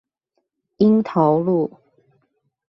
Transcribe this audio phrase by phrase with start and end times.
[0.79, 1.71] 鶯桃路